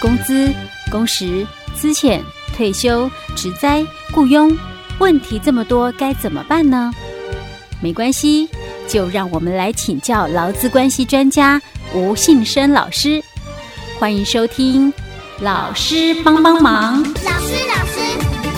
[0.00, 0.52] 工资、
[0.90, 2.20] 工时、资遣、
[2.54, 4.56] 退休、职灾、雇佣，
[4.98, 6.92] 问题这么多，该怎么办呢？
[7.80, 8.48] 没关系，
[8.88, 11.60] 就让我们来请教劳资关系专家
[11.92, 13.22] 吴信生老师。
[13.98, 14.92] 欢迎收听，
[15.40, 17.02] 老师帮帮忙。
[17.02, 18.00] 老师，老师，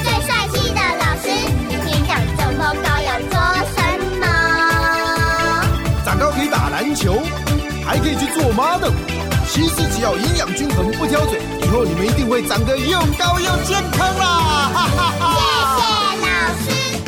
[0.02, 1.28] 最帅气的老师，
[1.84, 3.32] 你长这么高要做
[3.74, 3.76] 什
[4.20, 4.26] 么？
[6.04, 7.20] 长高可以打篮球，
[7.88, 8.92] 还可以去做妈的。
[9.50, 14.70] 其实只要营养均衡，不挑嘴，以后你们一定会长得又高又健康啦！
[14.74, 16.14] 哈哈哈。
[16.66, 17.07] 谢谢。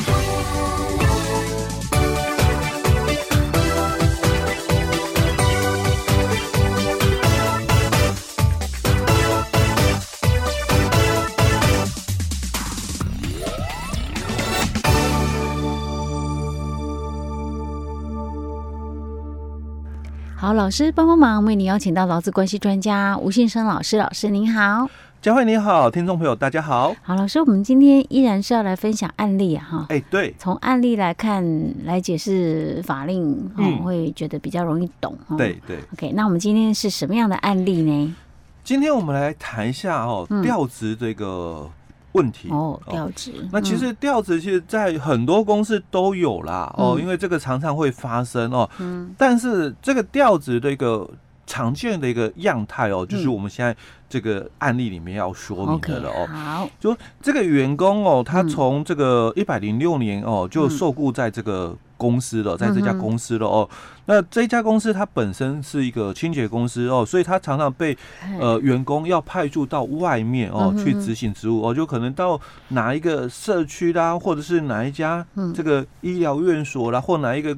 [20.41, 23.99] 好，老师帮帮忙，为你邀请到劳资关系专家吴信生老师。
[23.99, 24.89] 老师您好，
[25.21, 26.97] 佳慧你好，听众朋友大家好。
[27.03, 29.87] 好，老师，我们今天依然是要来分享案例啊，哈。
[29.91, 31.45] 哎，对，从案例来看，
[31.85, 35.15] 来解释法令，嗯，会觉得比较容易懂。
[35.37, 35.77] 对对。
[35.93, 38.17] OK，那我们今天是什么样的案例呢？
[38.65, 41.69] 今天我们来谈一下哦，调职这个。
[42.13, 43.33] 问题哦，调职。
[43.53, 48.69] 那其实调职其实，在很多公司都有啦，嗯、哦，因为这个常常会发生哦。
[48.79, 49.15] 嗯。
[49.17, 51.09] 但是这个调职的一个
[51.51, 53.77] 常见的一个样态哦，就是我们现在
[54.09, 56.29] 这个案例里面要说明的了哦。
[56.31, 56.71] 嗯、好。
[56.79, 61.77] 就这个员工哦，他从这个一百零六年哦就受雇在这个。
[62.01, 63.69] 公司了，在这家公司了哦。
[64.07, 67.95] 那这家公司它本身是一个清洁公司哦，所以它常常被
[68.41, 75.23] 呃员工要派驻到外面哦去执行职务哦，就可能到哪一个社区啦，或者是哪一家
[75.55, 77.55] 这个医疗院所啦，或哪一个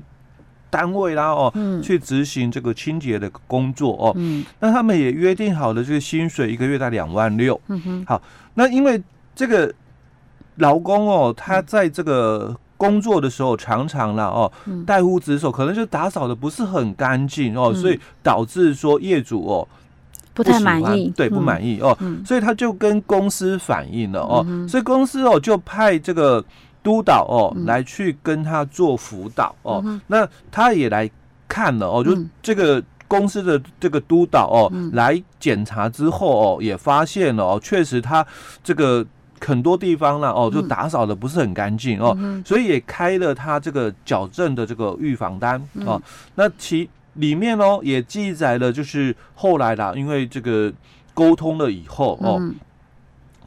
[0.72, 1.52] 单位啦哦，
[1.84, 4.16] 去执行这个清洁的工作哦。
[4.58, 7.60] 那他们也约定好的这个薪水一个月在两万六。
[7.68, 8.04] 嗯哼。
[8.08, 8.22] 好，
[8.54, 9.00] 那因为
[9.34, 9.70] 这个
[10.56, 12.56] 劳工哦，他在这个。
[12.82, 14.50] 工作的时候常常啦哦，
[14.84, 19.68] 怠忽职守，可能就打扫的不是很干净哦，所以导致说业主哦
[20.34, 21.96] 不太满意，对，不满意哦，
[22.26, 26.44] 所以他就跟公司反映了哦，所以公司哦就派这个
[26.82, 31.10] 督导哦来去跟他做辅导哦，那他也来
[31.48, 38.26] 看了哦，就这个公司的这个督导哦来检查之后哦，也发现了哦，确实他
[38.62, 39.06] 这个。
[39.44, 42.16] 很多地方呢，哦，就打扫的不是很干净哦，
[42.46, 46.00] 所以也开了他这个矫正的这个预防单哦。
[46.36, 50.72] 那其里面哦也记载了，就是后来啦，因为这个
[51.12, 52.40] 沟通了以后哦，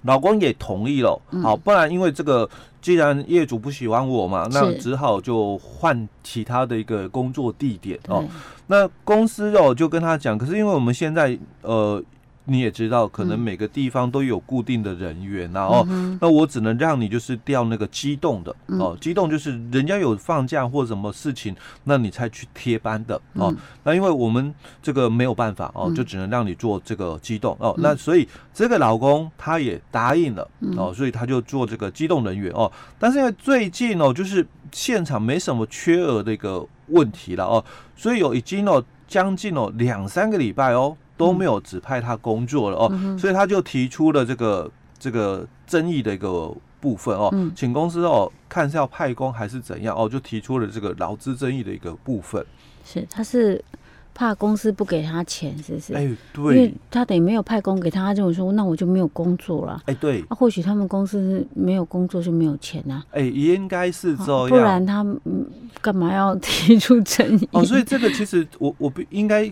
[0.02, 2.50] 老公也同意了，好，不然因为这个
[2.86, 8.24] 既然业主不喜欢我嘛，那只好就换其他的一个工作地点哦。
[8.68, 12.00] 那公司哦就跟他讲，可是因为我们现在呃。
[12.46, 15.86] 你也知道，可能每个地方都有固定的人员，然后
[16.22, 23.54] 那我只能让你就是调那个机动的哦，机动就是人家有放假或什么事情，那你才去贴班的哦。
[23.84, 27.74] 那因为我们这个没有办法哦，就只能让你做这个机动哦。
[27.80, 32.72] 那所以这个老公他也答应了哦，所以他就做这个机动人员哦。
[33.00, 37.64] 但是因为最近哦，就是现场没什么缺额的一个问题了哦，
[37.96, 40.96] 所以有已经哦将近哦两三个礼拜哦。
[41.18, 52.46] 都没有指派他工作了哦，嗯、所以他就提出了这个这个争议的一个部分哦，嗯、请公司哦看是要派工还是怎样哦，就提出了这个劳资争议的一个部分。
[52.84, 53.64] 是，他是
[54.14, 55.94] 怕公司不给他钱，是不是？
[55.94, 59.82] 哎，对，因为他等于没有派工给他，他就说那我就没有工作了。
[59.86, 63.04] 哎，对，或许他们公司没有工作就没有钱啊。
[63.12, 65.06] 哎，应该是这样，不然他
[65.82, 67.50] 干嘛要提出争议？
[67.52, 69.52] 哦，所以这个其实我我不应该。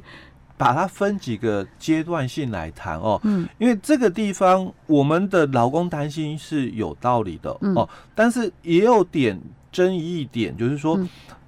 [0.57, 9.39] 把它分几个阶段性来谈哦，嗯，因为这个地方我们的劳工担心是有道理的哦，但是也有点
[9.73, 10.97] 争议一点，就是说，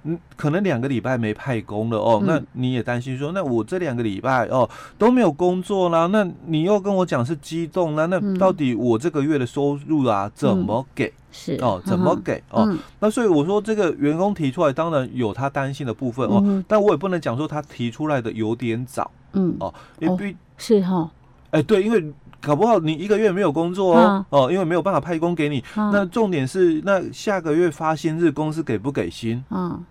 [0.02, 11.10] 嗯，可能两个礼拜没派工了哦，那你也担心说，那我这两个礼拜哦都没有工作啦，那你又跟我讲是机动啦，那到底我这个月的收入啊怎么给？
[11.32, 11.54] 是。
[11.62, 12.42] 哦，怎么给？
[12.50, 12.64] 哦？
[12.66, 19.56] 嗯、那所以我说，这个员工提出来，当然有他担心的部分哦，嗯、但我也不能讲说他提出来的有点早，嗯。
[19.60, 21.10] 哦，因为是哈，
[21.50, 22.12] 哎对，因为
[22.46, 29.42] 搞不好你一个月没有工作哦，啊、哦，因为没有办法派工给你，啊、那重点是那下个月发薪日公司给不给薪？
[29.50, 29.84] 嗯，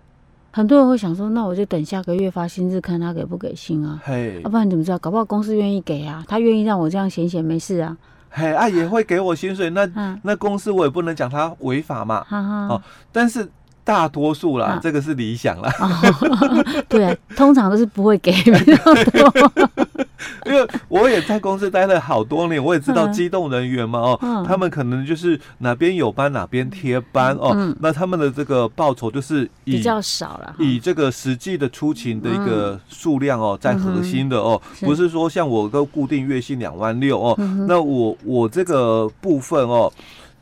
[0.52, 4.98] 很多人会想说，那我就等下个月发薪日看他给不给薪啊，嘿，要、啊、不然你怎么知道？
[5.00, 7.98] 搞不好公司愿意给啊，他愿意让我这样闲闲没事啊。
[8.30, 12.82] 嘿，啊也会给我薪水，那、啊、那公司我也不能讲他违法嘛，哈啊、哦，
[13.12, 13.46] 但是
[13.84, 15.70] 大多数啦，啊、这个是理想啦。
[15.82, 19.85] 哦、 对啊，通常都是不会给比较多。
[20.46, 24.44] 因为我也在公司待了好多年，我也知道机动人员嘛，哦，嗯。
[24.46, 27.76] 他们可能就是哪边有班哪边贴班哦，嗯。
[27.80, 30.56] 那他们的这个报酬就是以比较少了。
[30.60, 39.92] 以这个实际的出勤的一个数量哦，在核心的哦，是不是说像我个固定月薪两万六哦，嗯那我我这个部分哦。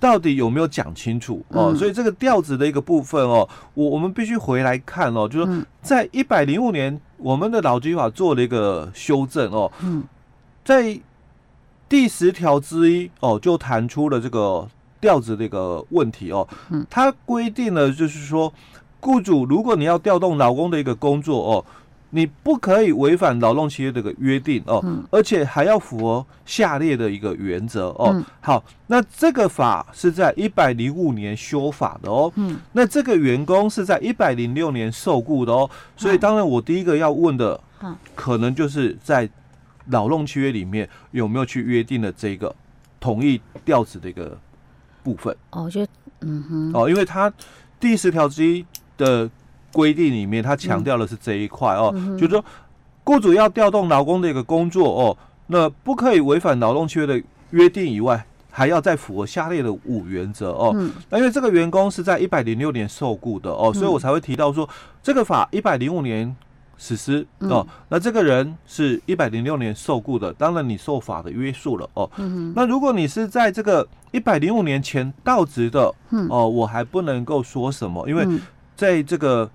[0.03, 1.71] 到底有没有讲清楚哦？
[1.71, 10.03] 嗯所以这个调子的一个部分哦，我我们必须回来看哦，就是说在一百零五年，我们的劳基法做了一个修正哦，嗯
[10.65, 10.99] 在
[11.87, 14.67] 第十条之一哦，就谈出了这个
[14.99, 18.53] 调子的一个问题哦，嗯它规定了就是说，
[18.99, 21.65] 雇主如果你要调动劳工的一个工作哦。
[22.15, 28.11] 你不可以违反劳动契约的一个约定哦，嗯而且还要符合下列的一个原则哦。
[28.13, 32.31] 嗯好，那这个法是在一百零五年修法的哦。
[32.35, 35.67] 嗯那这个员工是在一百零六年受雇的哦，
[35.97, 39.27] 所以当然我第一个要问的嗯，可能就是在
[39.87, 42.55] 劳动契约里面有没有去约定了这个
[42.99, 44.37] 同意调职的一个
[45.01, 47.33] 部分哦，我觉得嗯哼，哦，因为他
[47.79, 48.63] 第十条之一
[48.97, 49.27] 的
[49.73, 52.45] 规定里面，他强调的是这一块哦，嗯就是说
[53.03, 55.17] 雇主要调动劳工的一个工作哦，
[55.47, 60.71] 那不可以违反劳动契约的约定以外，还要再符合下列的五原则哦。
[60.75, 60.91] 嗯。
[61.09, 64.69] 那因为这个员工是在一百零六年受雇的哦，所以我才会提到说
[65.01, 66.33] 这个法一百零五年
[66.77, 67.67] 实施哦。
[67.89, 72.09] 那这个人是一百零六年受雇的，当然你受法的约束了哦。
[72.17, 76.27] 嗯那如果你是在这个一百零五年前到职的嗯。
[76.29, 78.39] 哦，我还不能够说什么，因为嗯。
[78.75, 79.49] 在这个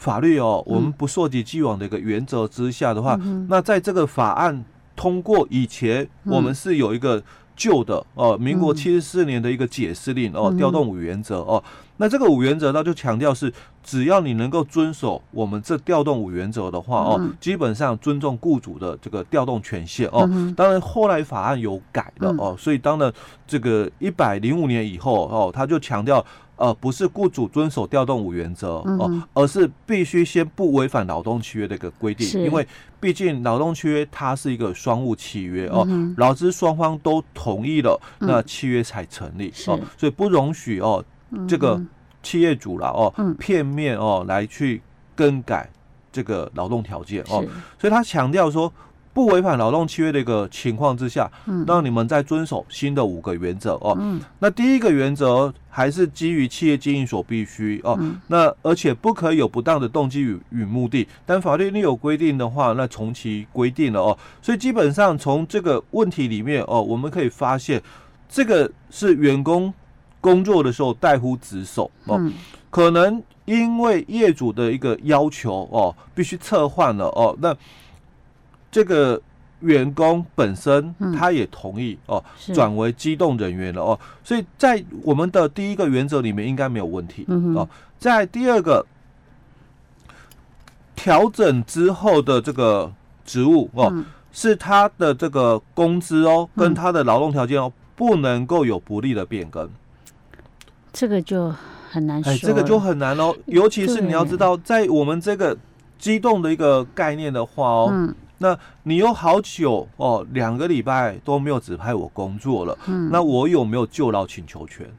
[0.00, 4.64] 法律哦，我们不溯及既往的一个原则之下的话，嗯那在这个法案
[4.96, 7.22] 通过以前，嗯我们是有一个
[7.54, 11.62] 旧的哦，民国嗯七十四年的一个解释令哦，嗯调动五原则哦。
[11.98, 13.52] 那这个五原则，它就强调是，
[13.84, 20.26] 只要你能够遵守我们这调动五原则的话哦嗯，基本上尊重雇主的这个调动权限哦。
[20.32, 23.12] 嗯当然，后来法案有改了嗯哦，所以当然
[23.46, 26.24] 这个一百零五年以后哦，他就强调。
[26.60, 32.66] 呃，不是雇主遵守调动五原则哦、嗯而是必须先不违反劳动契约的一个规定，因为
[33.00, 38.28] 毕竟劳动契约它是一个双务契约哦，嗯劳资双方都同意了，嗯。
[38.28, 39.70] 那契约才成立是。
[39.70, 41.80] 哦，所以不容许哦，嗯这个
[42.22, 44.82] 企业主了哦嗯，片面哦来去
[45.16, 45.70] 更改
[46.12, 47.48] 这个劳动条件哦是，
[47.80, 48.70] 所以他强调说。
[49.20, 53.94] 不违反劳动契约的一个情况之下，嗯让你们再遵守新的五个原则哦。
[54.00, 57.98] 嗯那第一个原则还是基于企业经营所必须哦。
[58.00, 64.16] 嗯那而且不可以有不当的动机与与目的，但法律另有规定的话，那从其规定了哦。
[64.40, 67.82] 所以基本上从这个问题里面哦，我们可以发现，
[68.26, 69.70] 这个是员工
[70.22, 72.32] 工作的时候怠忽职守哦，嗯
[72.70, 77.54] 可能因为业主的一个要求哦，必须撤换了哦，那
[78.70, 79.20] 这个
[79.60, 81.12] 员工本身嗯。
[81.12, 82.22] 他也同意哦，
[82.54, 87.68] 转为机动人员了哦，所以在我们的第一个原则里面应该没有问题哦。
[87.98, 88.84] 在第二个
[90.96, 92.92] 调整之后的这个
[93.24, 94.04] 职务哦，嗯。
[94.32, 96.62] 是他的这个工资哦，嗯。
[96.62, 99.68] 跟他的劳动条件哦，不能够有不利的变更。
[100.92, 101.52] 这个就
[101.90, 105.56] 很难说哎，这个就很难哦，尤其是你要知道，在我们这个
[105.98, 114.90] 机动的一个概念的话哦，嗯那你有好久哦，两个礼拜都没有指派我工作了，嗯，那我有没有就劳请求权？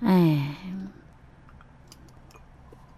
[0.00, 0.56] 哎，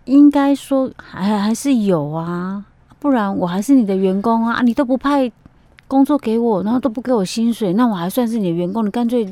[0.06, 2.64] 应该说还还是有啊，
[2.98, 5.30] 不然我还是你的员工啊，啊你都不派
[5.86, 8.86] 工作给我，然后都不给我薪水，那我还算是你的员工？
[8.86, 9.28] 你干脆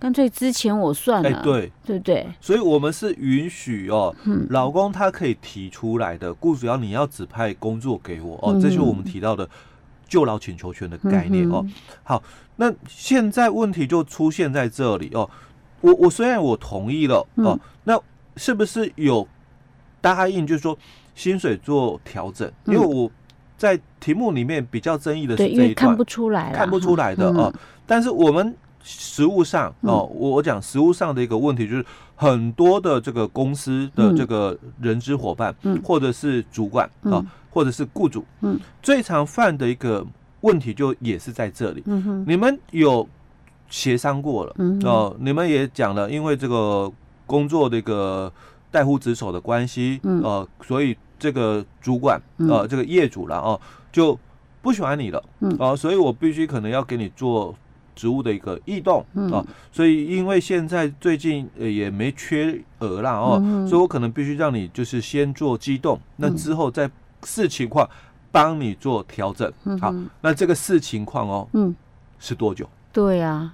[0.00, 2.26] 干脆之前我算了，哎，对，对不对？
[2.40, 9.48] 所以我们是允许哦，嗯老公他可以提出来的，雇主要你要指派工作给我哦，嗯这就是我们提到的
[10.08, 11.62] 就劳请求权的概念哦。
[11.64, 12.22] 嗯好，
[12.56, 15.28] 那现在问题就出现在这里哦。
[15.82, 18.00] 我我虽然我同意了哦，嗯那
[18.36, 19.28] 是不是有
[20.00, 20.76] 答应，就是说
[21.14, 22.50] 薪水做调整？
[22.64, 23.10] 因为嗯我
[23.58, 27.54] 在题目里面比较争议的，是这一段看不，出来，看不出来的嗯哦。
[27.86, 31.84] 但是我们实物上哦，嗯我我讲实物上的一个问题就是，
[32.16, 34.16] 很多的这个公司的嗯。
[34.16, 35.80] 这个人资伙伴，嗯。
[35.84, 38.58] 或者是主管啊、嗯或者是雇主，嗯。
[38.82, 40.06] 最常犯的一个
[40.42, 41.82] 问题就也是在这里。
[41.86, 43.06] 嗯哼，你们有
[43.68, 44.54] 协商过了？
[44.58, 46.90] 嗯哦、你们也讲了，因为这个
[47.26, 48.32] 工作的一个
[48.70, 50.22] 代乎职守的关系，嗯。
[50.22, 52.48] 呃，所以这个主管嗯。
[52.48, 53.60] 呃，这个业主了哦、
[53.92, 54.18] 就
[54.62, 55.54] 不喜欢你了，嗯。
[55.58, 57.54] 哦、所以我必须可能要给你做
[58.00, 63.38] 职务的一个异动啊、嗯所以因为现在最近呃也没缺额啦哦，
[63.68, 66.36] 所以我可能必须让你就是先做机动，那嗯。
[66.36, 66.90] 之后再
[67.24, 67.86] 视情况
[68.32, 69.52] 帮你做调整。
[69.64, 71.74] 嗯好，那这个视情况哦，嗯，
[72.18, 72.66] 是多久？
[72.90, 73.52] 对啊，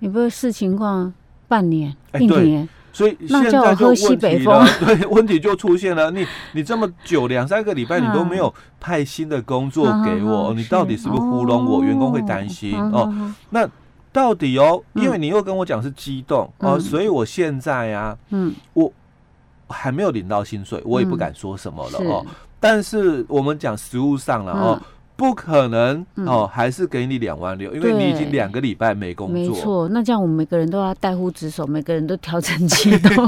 [0.00, 1.10] 你不是视情况
[1.48, 6.10] 半年、哎一年，所以现在就问题了， 对，问题就出现了。
[6.10, 11.80] 你你这么久两三个礼拜，你都没有派新的工作给我，嗯你到底是不是糊弄我？
[11.80, 13.08] 哦员工会担心哦。
[13.10, 13.68] 嗯那
[14.12, 18.92] 到底哦，嗯因为你又跟我讲是激动哦，嗯所以我现在啊，嗯，我
[19.68, 22.24] 还没有领到薪水，我也不敢说什么了是哦。
[22.60, 29.34] 但是我们讲实物上了哦嗯，不可能嗯哦，还是给你两万六，因为你已经对两个礼拜没工作。
[29.34, 29.88] 没错。
[29.90, 33.26] 那这样我们每个人都要带护职守， 每个人都调整激动，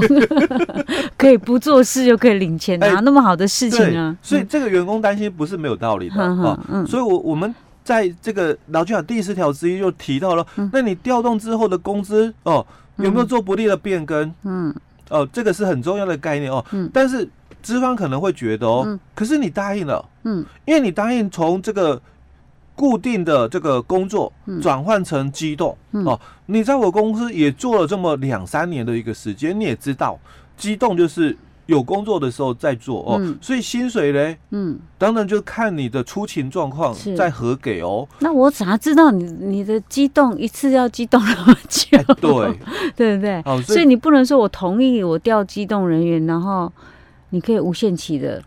[1.17, 6.83] 可以不做事又可以领钱，哎哪那么好的事情啊？，所以这个员工担心不是没有道理的哼哦哼。
[6.83, 12.65] 嗯所以我我们在这个劳基法第十条之一就提到了，嗯那你调动之后的工资哦，
[12.97, 14.33] 有没有做不利的变更？
[14.43, 14.73] 嗯
[15.09, 16.63] 哦，这个是很重要的概念哦。
[16.71, 17.27] 嗯但是
[17.61, 20.45] 资方可能会觉得哦，嗯可是你答应了，嗯。
[20.65, 21.99] 因为你答应从这个
[22.75, 24.61] 固定的这个工作嗯。
[24.61, 26.03] 转换成机动、嗯。
[26.05, 30.19] 哦，你在我公司也做了这么两三年的一个时间，你也知道，
[30.57, 31.35] 机动就是
[31.67, 33.35] 有工作的时候再做哦，嗯。
[33.41, 37.15] 所以薪水嘞，嗯，当然就看你的出勤状况是。
[37.15, 38.07] 再核给哦。
[38.19, 41.97] 那我咋知道你你的激动一次要激动那么久？
[41.97, 42.59] 哎，对，
[42.95, 43.41] 对不对？
[43.45, 46.71] 哦，所以你不能说我同意我调机动人员，然后
[47.29, 48.43] 你可以无限期的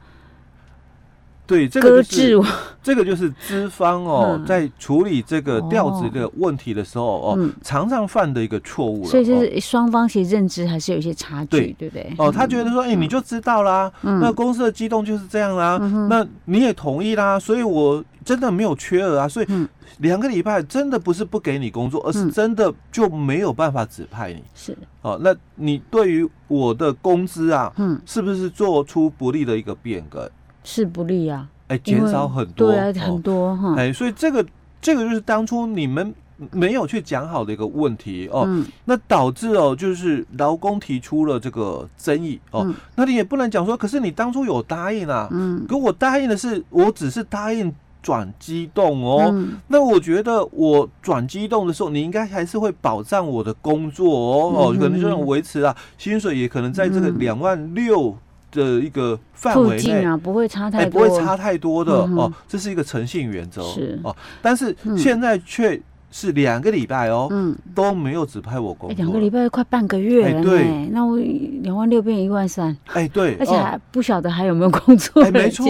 [1.48, 2.40] 对这个就是。
[2.80, 9.08] 这个就是资方哦，嗯在处理这个调职的问题的时候哦，嗯常常犯的一个错误了。
[9.08, 12.14] 所以就哦是双方其实认知还是有一些差距，对对不对？
[12.16, 24.42] 哦，他觉得说，哎、你就知道啦，嗯那公司的机动就是这样啦，嗯那你也同意啦，所以我真的没有缺额啊，所以嗯两个礼拜真的不是不给你工作，而是嗯真的就没有办法指派你。
[24.54, 30.26] 是，哦，那你对于我的工资啊，嗯，是不是做出不利的一个变更？
[30.68, 33.00] 是不利啊，哎、减少很多，对啊，哦。
[33.00, 34.44] 很多哈，哎、所以这个
[34.82, 36.14] 这个就是当初你们
[36.52, 38.66] 没有去讲好的一个问题哦，嗯。
[38.84, 42.74] 那导致哦，就是劳工提出了这个争议哦，嗯。
[42.94, 45.64] 那你也不能讲说，可是你当初有答应啊，嗯。
[45.66, 49.54] 可我答应的是，我只是答应转机动哦，嗯。
[49.68, 57.18] 那我觉得我转机动的时候，你应该还是会保障我的工作哦，哦，嗯可能就能维持啊，薪水也可能在这个嗯。
[57.18, 58.14] 两万六
[58.52, 60.04] 的一个范围内。
[60.04, 63.98] 啊，不会差哎，太多，不会差太多的、嗯哦，这是一个诚信原则是。
[64.02, 64.14] 哦。
[64.42, 64.96] 但是嗯。
[64.96, 69.10] 现在却是两个礼拜哦，嗯，都没有指派我工哎，作了。
[69.10, 71.18] 两个礼拜快半个月了哎对，那我
[71.62, 73.58] 两万六变一万三，哎，对，而且哦。
[73.58, 75.66] 还不晓得还有没有工作哎，没错，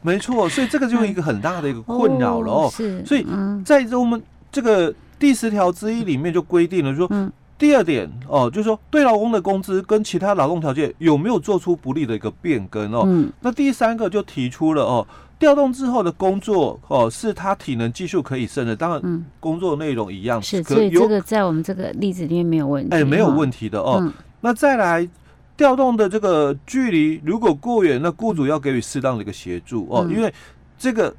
[0.00, 2.70] 没错，所以这个就是一个很大的一个困扰了哦。
[2.72, 3.62] 是，所以嗯。
[3.64, 4.22] 在这我们
[4.52, 7.30] 这个第十条之一里面就规定了说，嗯
[7.60, 13.02] 第二点哦，就是说对劳工的工资跟其他劳动条件有没有做出不利的一个变更哦。
[13.06, 15.06] 嗯那第三个就提出了哦，
[15.38, 23.98] 调动之后的工作哦，是他体能技术可以胜任，当然嗯，工作内容一样，是，可以这个在我们这个例子里面没有问题，哎没有问题的哦。
[24.00, 25.06] 嗯那再来
[25.54, 30.32] 调动的这个距离如果过远，那雇主要给予适当的一个协助哦，嗯因为
[30.78, 31.14] 这个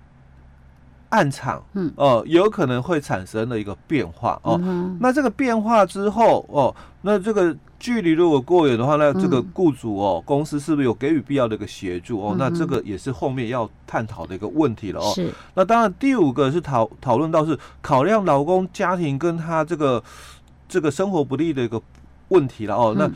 [1.12, 4.60] 案场嗯哦有可能会产生的一个变化哦。
[4.64, 12.36] 嗯那这个变化之后哦，那这个距离如果过远的话，那这个嗯雇主哦，公司是不是有给予必要的一个协助哦？
[12.36, 15.12] 嗯那这个也是后面要探讨的一个问题了哦。
[15.16, 20.04] 是，那当然，第五个是讨讨论到是考量老公家庭跟他这个
[20.68, 21.82] 这个生活不利的一个
[22.30, 22.96] 问题了哦。
[22.98, 23.14] 那嗯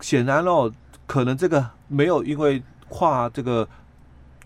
[0.00, 0.70] 显然哦，
[1.06, 3.66] 可能这个没有因为跨这个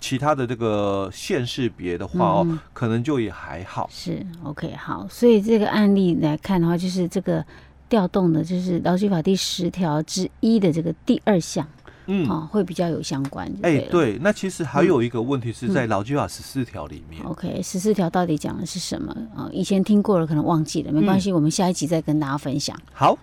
[0.00, 3.88] 其他的这个县市别的话哦，嗯可能就也还好。
[3.92, 7.44] 是 OK 好，所以这个案例来看的话，就是这个
[7.88, 11.66] 调动的，就是劳基法第十条之一的这个第二项，
[12.06, 17.22] 嗯，哦，会比较有相关哎、对那其实还有一个问题是在嗯劳基法十四条里面。
[17.24, 19.50] OK，十四条到底讲的是什么啊、哦？
[19.52, 22.76] 以前听过了，可能忘记了，没关系，我们下一集再跟大家分享。
[22.92, 23.18] 好，